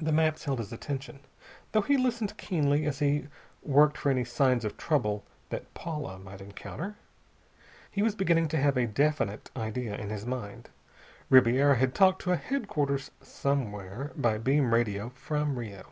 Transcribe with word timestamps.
The 0.00 0.10
maps 0.10 0.42
held 0.42 0.58
his 0.58 0.72
attention, 0.72 1.20
though 1.70 1.82
he 1.82 1.96
listened 1.96 2.36
keenly 2.36 2.84
as 2.84 2.98
he 2.98 3.28
worked 3.62 3.96
for 3.96 4.10
any 4.10 4.24
signs 4.24 4.64
of 4.64 4.76
trouble 4.76 5.24
that 5.50 5.72
Paula 5.72 6.18
might 6.18 6.40
encounter. 6.40 6.96
He 7.88 8.02
was 8.02 8.16
beginning 8.16 8.48
to 8.48 8.56
have 8.56 8.76
a 8.76 8.88
definite 8.88 9.52
idea 9.56 9.94
in 9.94 10.10
his 10.10 10.26
mind. 10.26 10.68
Ribiera 11.30 11.76
had 11.76 11.94
talked 11.94 12.22
to 12.22 12.32
a 12.32 12.36
headquarters 12.36 13.12
somewhere, 13.20 14.10
by 14.16 14.36
beam 14.36 14.74
radio 14.74 15.10
from 15.10 15.56
Rio. 15.56 15.84